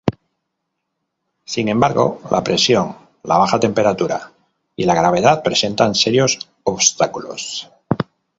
Sin 1.45 1.67
embargo, 1.69 2.21
la 2.31 2.43
presión, 2.43 2.95
la 3.21 3.37
baja 3.37 3.59
temperatura, 3.59 4.31
y 4.75 4.85
la 4.85 4.95
gravedad 4.95 5.43
presentan 5.43 5.93
serios 5.93 6.49
obstáculos. 6.63 7.69